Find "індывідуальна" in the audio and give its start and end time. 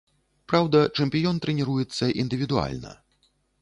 2.27-3.01